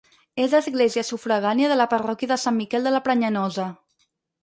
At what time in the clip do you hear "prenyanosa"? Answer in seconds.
3.11-3.73